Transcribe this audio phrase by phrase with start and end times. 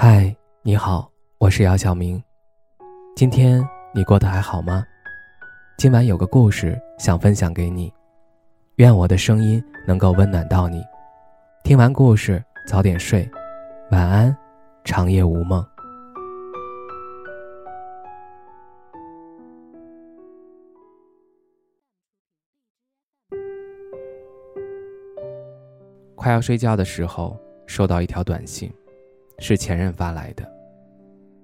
[0.00, 0.32] 嗨，
[0.62, 2.22] 你好，我是姚晓明。
[3.16, 4.86] 今天你过得还好吗？
[5.76, 7.92] 今晚有个故事想分享给你，
[8.76, 10.84] 愿我的声音能够温暖到你。
[11.64, 13.28] 听完故事早点睡，
[13.90, 14.36] 晚安，
[14.84, 15.66] 长夜无梦。
[26.14, 28.72] 快要睡觉的时候，收到一条短信。
[29.38, 30.50] 是前任发来的，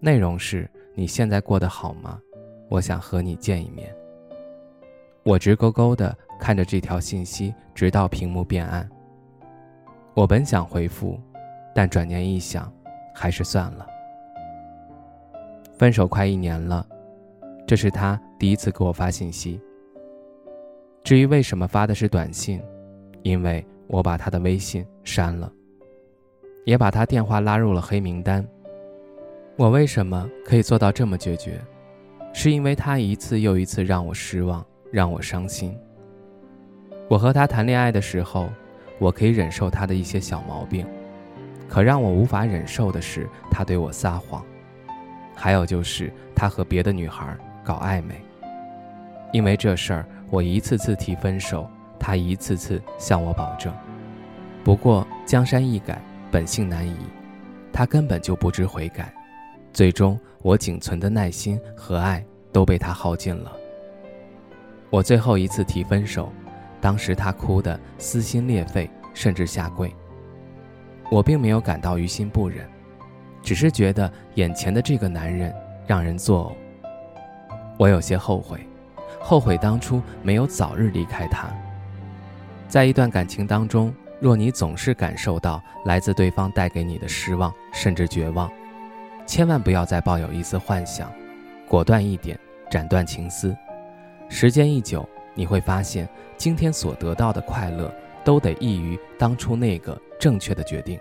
[0.00, 2.20] 内容是：“你现在过得好吗？
[2.68, 3.94] 我想和你见一面。”
[5.22, 8.88] 我直勾勾的看着这条信息，直到屏幕变暗。
[10.12, 11.18] 我本想回复，
[11.74, 12.70] 但转念一想，
[13.14, 13.86] 还是算了。
[15.72, 16.86] 分手快一年了，
[17.66, 19.60] 这是他第一次给我发信息。
[21.02, 22.62] 至于为什么发的是短信，
[23.22, 25.50] 因为我把他的微信删了。
[26.64, 28.44] 也把他电话拉入了黑名单。
[29.56, 31.60] 我为什么可以做到这么决绝？
[32.32, 35.76] 是因为他一次又一次让我失望，让我伤心。
[37.08, 38.48] 我和他谈恋爱的时候，
[38.98, 40.84] 我可以忍受他的一些小毛病，
[41.68, 44.44] 可让我无法忍受的是他对我撒谎，
[45.34, 48.14] 还有就是他和别的女孩搞暧昧。
[49.32, 51.68] 因为这事儿，我一次次提分手，
[52.00, 53.72] 他一次次向我保证。
[54.64, 56.02] 不过江山易改。
[56.34, 56.96] 本性难移，
[57.72, 59.14] 他根本就不知悔改，
[59.72, 63.52] 最终我仅存的耐心和爱都被他耗尽了。
[64.90, 66.32] 我最后一次提分手，
[66.80, 69.94] 当时他哭得撕心裂肺，甚至下跪。
[71.08, 72.68] 我并没有感到于心不忍，
[73.40, 75.54] 只是觉得眼前的这个男人
[75.86, 76.88] 让人作呕。
[77.78, 78.58] 我有些后悔，
[79.20, 81.46] 后悔当初没有早日离开他。
[82.66, 83.94] 在一段感情当中。
[84.24, 88.50] 若你总是感受到来自对方带给你的失望，甚至绝望，
[89.26, 91.12] 千万不要再抱有一丝幻想，
[91.68, 92.40] 果断一点，
[92.70, 93.54] 斩断情丝。
[94.30, 97.94] 时间一久，你会发现，今天所得到的快乐，
[98.24, 100.98] 都得益于当初那个正确的决定。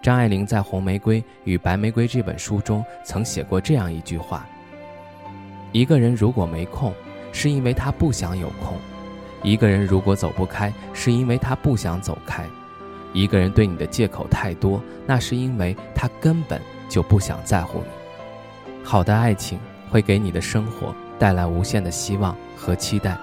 [0.00, 4.46] 张爱玲在《红玫瑰与白玫瑰》这本书中曾写过这样一句话：
[5.72, 6.94] 一个人如果没空，
[7.32, 8.78] 是因为他不想有空。
[9.46, 12.42] 一个人如果走不开，是因为他不想走开；
[13.12, 18.82] 一个人对你的借口太多，那是因为他根本就不想在乎你。
[18.82, 19.56] 好的爱情
[19.88, 23.16] 会给你的生活带来无限的希望和期待，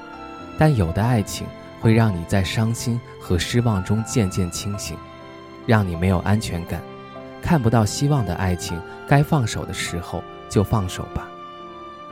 [0.58, 1.46] 但有的爱情
[1.82, 4.96] 会让你在伤心和失望中渐渐清醒，
[5.68, 6.82] 让你没有安全感，
[7.42, 8.80] 看不到希望的爱情，
[9.10, 11.28] 该放手的时候就放手吧，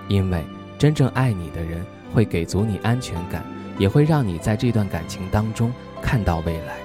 [0.09, 0.43] 因为
[0.77, 3.41] 真正爱你的人会给足你安全感。
[3.81, 6.75] 也会让你在这段感情当中看到未来。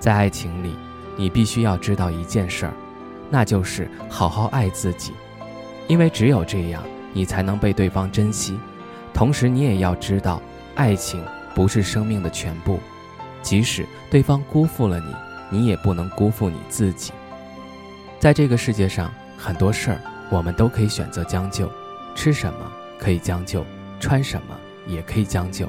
[0.00, 0.74] 在爱情里，
[1.18, 2.72] 你必须要知道一件事儿，
[3.28, 5.12] 那就是好好爱自己，
[5.86, 8.58] 因为只有这样，你才能被对方珍惜。
[9.12, 10.40] 同时，你也要知道，
[10.76, 11.22] 爱情
[11.54, 12.80] 不是生命的全部，
[13.42, 15.14] 即使对方辜负了你，
[15.58, 17.12] 你也不能辜负你自己。
[18.18, 20.00] 在这个世界上，很多事儿
[20.30, 21.70] 我们都可以选择将就，
[22.14, 23.62] 吃什么可以将就，
[24.00, 24.56] 穿什么。
[24.86, 25.68] 也可以将就，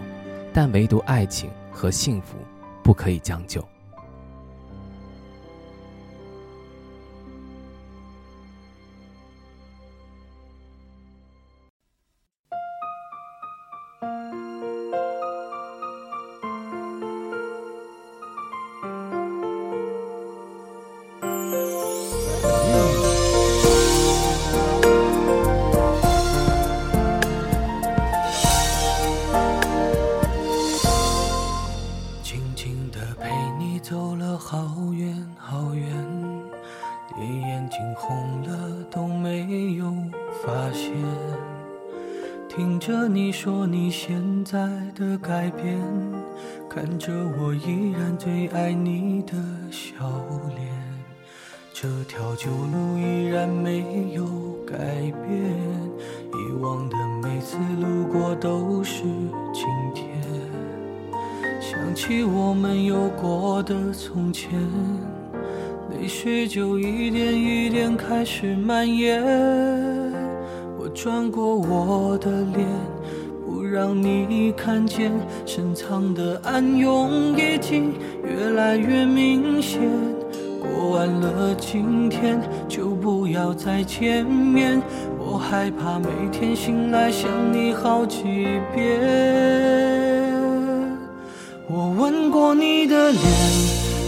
[0.53, 2.38] 但唯独爱情和幸福
[2.84, 3.64] 不可以将就。
[34.85, 35.88] 好远好远，
[37.18, 39.91] 你眼睛红了都没有
[40.44, 40.94] 发现，
[42.47, 45.81] 听着你说你现在的改变，
[46.69, 49.34] 看着我依然最爱你的
[49.72, 49.96] 笑
[50.55, 50.72] 脸，
[51.73, 54.23] 这条旧路依然没有
[54.67, 54.78] 改
[55.26, 55.35] 变，
[56.31, 59.02] 以往的每次路过都是
[59.52, 59.66] 晴，
[61.85, 64.49] 想起我们有过的从前，
[65.91, 69.23] 泪水就一点一点开始蔓延。
[70.79, 72.67] 我转过我的脸，
[73.46, 75.11] 不让你看见，
[75.46, 77.93] 深藏的暗涌已经
[78.23, 79.79] 越来越明显。
[80.59, 84.81] 过完了今天，就不要再见面。
[85.20, 88.23] 我害怕每天醒来想你好几
[88.73, 89.95] 遍。
[91.67, 93.22] 我吻过你的脸。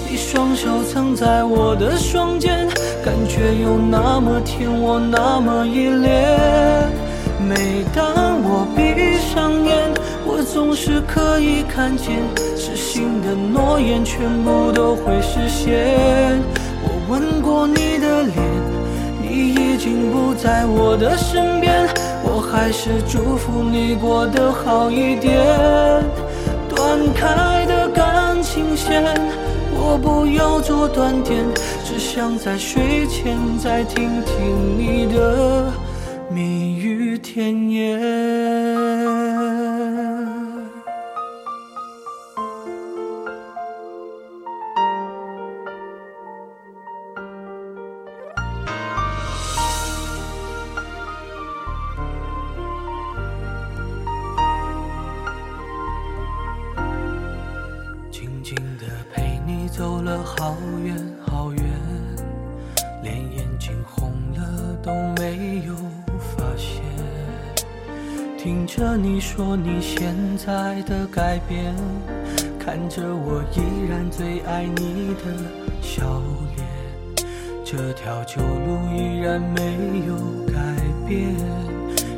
[0.07, 2.67] 你双手曾在我的双肩，
[3.03, 6.37] 感觉有那么甜，我那么依恋。
[7.49, 8.05] 每当
[8.43, 9.91] 我闭上眼，
[10.23, 12.21] 我总是可以看见，
[12.55, 16.39] 痴心的诺言全部都会实现。
[16.83, 18.37] 我吻过你的脸，
[19.19, 21.89] 你已经不在我的身边，
[22.23, 25.43] 我还是祝福你过得好一点。
[26.87, 29.03] 断开的感情线，
[29.73, 31.43] 我不要做断点，
[31.83, 35.69] 只想在睡前再听听你的
[36.31, 37.99] 蜜语甜言。
[68.47, 71.75] 听着你说你现在的改变，
[72.57, 73.59] 看着我依
[73.89, 75.35] 然最爱你的
[75.81, 76.21] 笑
[76.55, 76.65] 脸，
[77.65, 80.15] 这条旧路依然没有
[80.45, 80.53] 改
[81.05, 81.35] 变，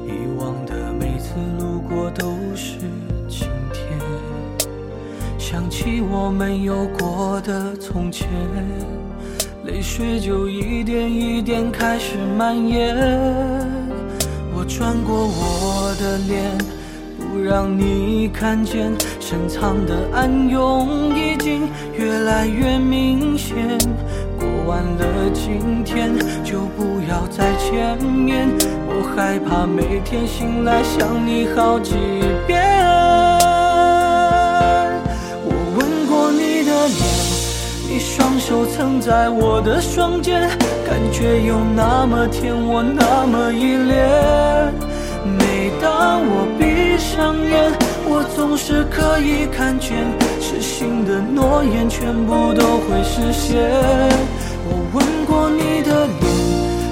[0.05, 2.77] 以往的每次路过都是
[3.27, 3.97] 晴天。
[5.39, 8.29] 想起我们有过的从前，
[9.65, 12.95] 泪水就一点一点开始蔓延。
[14.69, 16.55] 穿过我的脸，
[17.17, 21.67] 不让你看见，深藏的暗涌已经
[21.97, 23.57] 越来越明显。
[24.39, 26.11] 过完了今天，
[26.43, 28.47] 就不要再见面，
[28.87, 31.95] 我害怕每天醒来想你好几
[32.45, 32.68] 遍。
[37.91, 40.47] 你双手曾在我的双肩，
[40.85, 44.71] 感觉有那么甜，我那么依恋。
[45.25, 47.73] 每当我闭上眼，
[48.05, 50.05] 我总是可以看见，
[50.39, 53.57] 痴心的诺言全部都会实现。
[54.69, 56.29] 我吻过你的脸，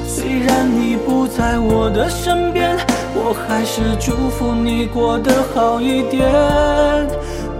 [0.08, 2.76] 虽然你不在我的身边，
[3.14, 6.28] 我还是祝福你过得好一点。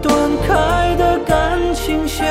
[0.02, 0.12] 断
[0.48, 2.26] 开的感情线。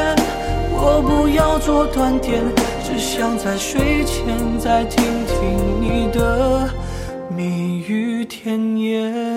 [0.79, 2.43] 我不要做断点，
[2.85, 6.69] 只想在睡前再听听你的
[7.35, 9.36] 蜜语甜言。